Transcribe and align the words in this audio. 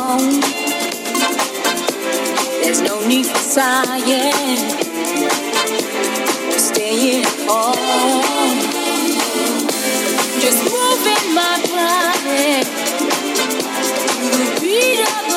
alone. 0.00 0.40
There's 2.62 2.80
no 2.82 3.06
need 3.06 3.26
for 3.26 3.38
sighing, 3.38 4.58
staying 6.58 7.24
home. 7.46 8.58
Just 10.40 10.60
moving 10.64 11.34
my 11.34 11.56
body 11.74 12.64
to 14.16 14.28
the 14.40 14.60
beat 14.60 15.00
of 15.00 15.29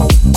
Oh. 0.00 0.27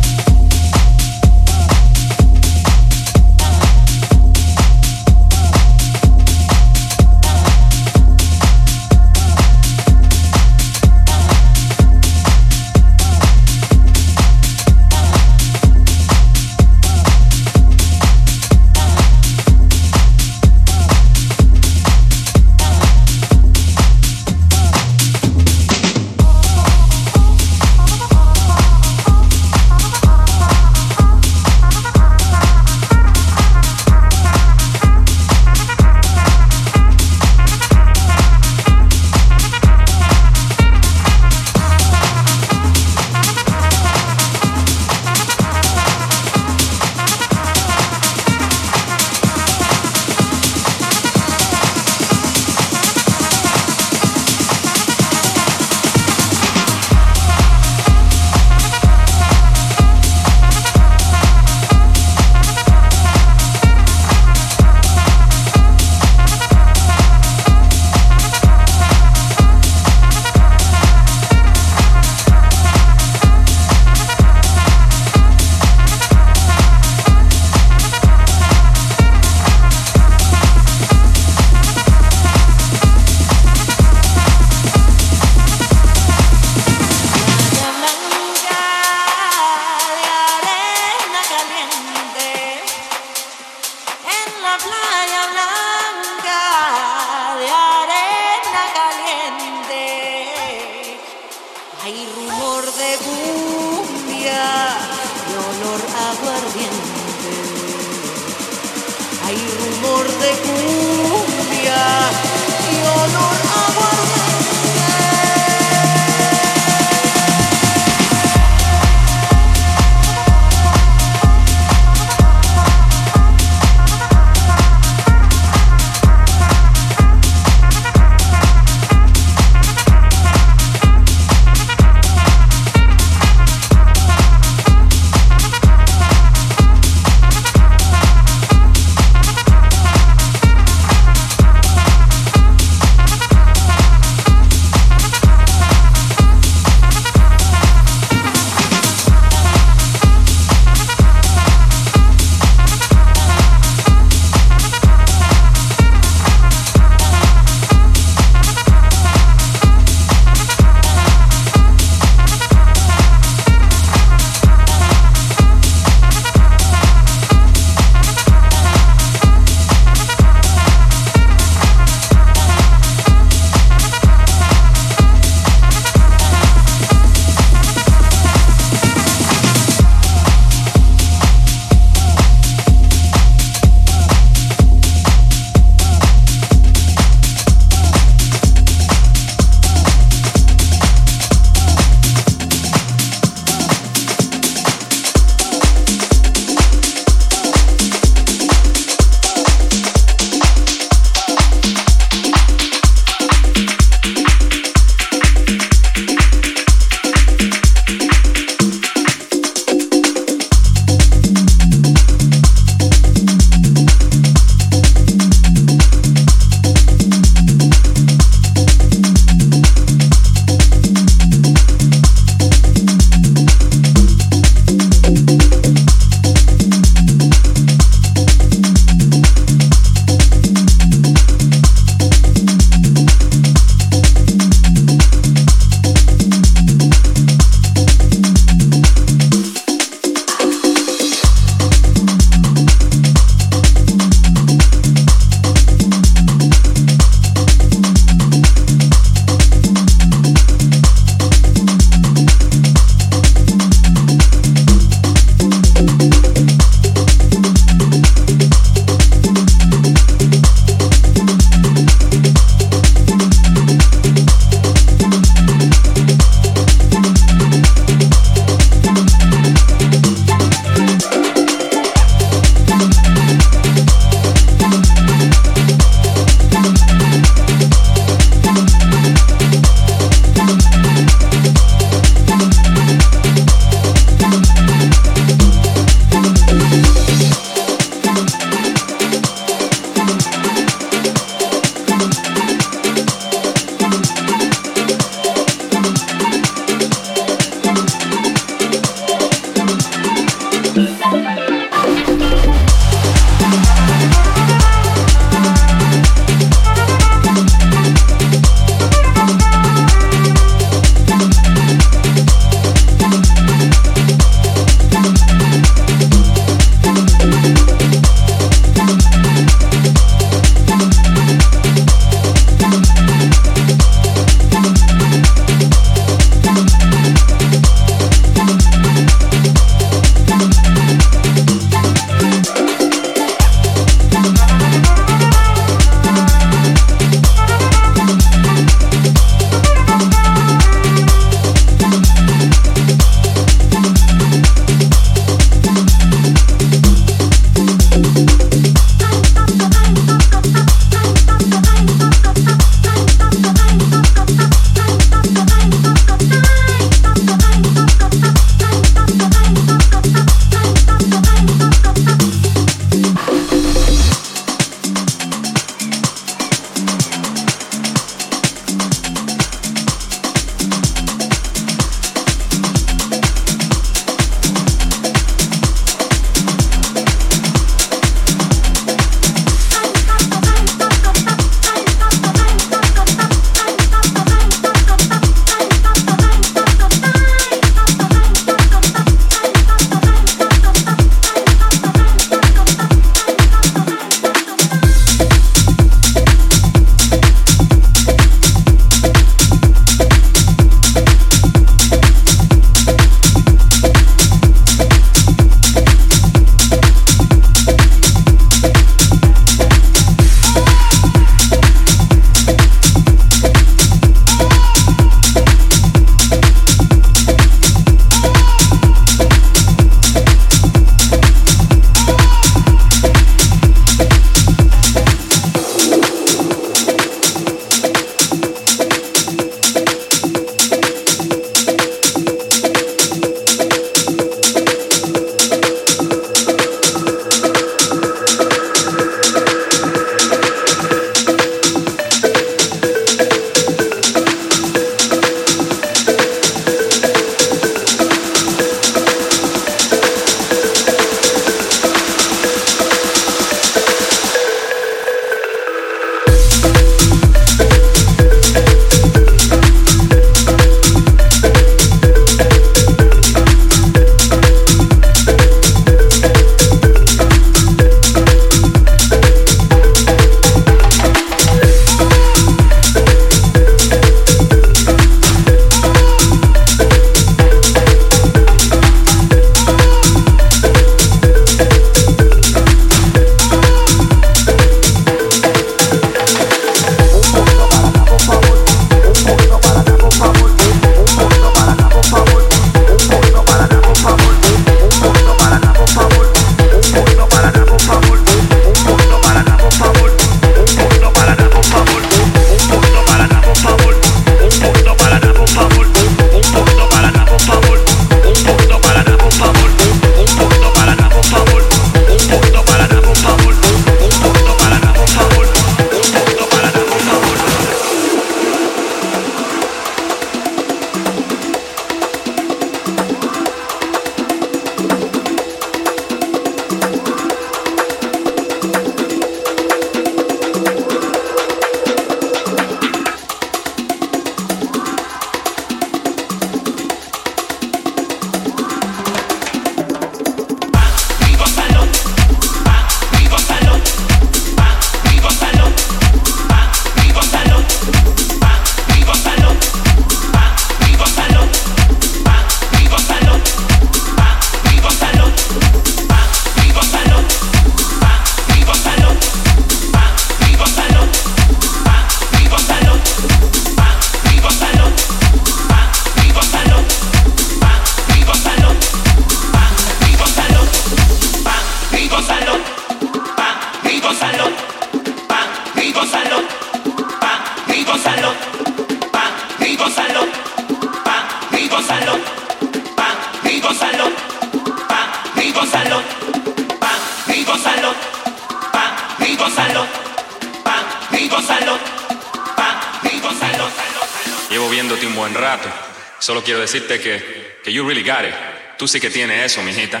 Tú 598.80 598.88
sí 598.88 598.98
que 598.98 599.10
tienes 599.10 599.44
eso, 599.44 599.62
mijita. 599.62 600.00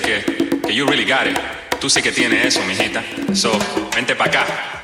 Que, 0.00 0.60
que 0.66 0.74
you 0.74 0.86
really 0.86 1.04
got 1.04 1.26
it. 1.26 1.38
Tú 1.80 1.90
sí 1.90 2.02
que 2.02 2.12
tienes 2.12 2.46
eso, 2.46 2.64
mijita. 2.64 3.02
So, 3.34 3.58
vente 3.94 4.14
pa' 4.14 4.26
acá. 4.26 4.83